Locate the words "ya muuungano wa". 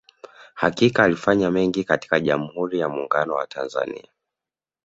2.79-3.47